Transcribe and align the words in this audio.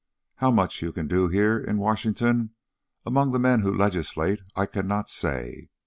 How 0.37 0.49
much 0.49 0.81
you 0.81 0.91
can 0.91 1.07
do 1.07 1.27
here 1.27 1.59
in 1.59 1.77
Washington 1.77 2.55
among 3.05 3.33
the 3.33 3.37
men 3.39 3.59
who 3.59 3.71
legislate 3.71 4.39
I 4.55 4.65
cannot 4.65 5.09
say. 5.09 5.69